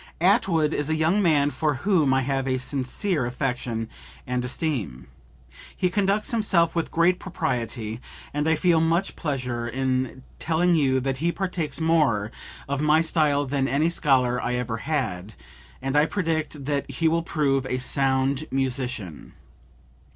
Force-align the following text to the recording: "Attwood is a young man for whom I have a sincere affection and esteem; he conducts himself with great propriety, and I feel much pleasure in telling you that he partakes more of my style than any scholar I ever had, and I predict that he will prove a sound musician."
"Attwood 0.19 0.73
is 0.73 0.89
a 0.89 0.95
young 0.95 1.21
man 1.21 1.51
for 1.51 1.75
whom 1.75 2.11
I 2.11 2.21
have 2.23 2.47
a 2.47 2.57
sincere 2.57 3.27
affection 3.27 3.87
and 4.25 4.43
esteem; 4.43 5.05
he 5.77 5.91
conducts 5.91 6.31
himself 6.31 6.73
with 6.75 6.89
great 6.89 7.19
propriety, 7.19 7.99
and 8.33 8.49
I 8.49 8.55
feel 8.55 8.79
much 8.81 9.15
pleasure 9.15 9.67
in 9.67 10.23
telling 10.39 10.73
you 10.73 10.99
that 11.01 11.17
he 11.17 11.31
partakes 11.31 11.79
more 11.79 12.31
of 12.67 12.81
my 12.81 13.01
style 13.01 13.45
than 13.45 13.67
any 13.67 13.91
scholar 13.91 14.41
I 14.41 14.55
ever 14.55 14.77
had, 14.77 15.35
and 15.83 15.95
I 15.95 16.07
predict 16.07 16.65
that 16.65 16.89
he 16.89 17.07
will 17.07 17.21
prove 17.21 17.67
a 17.67 17.77
sound 17.77 18.47
musician." 18.49 19.33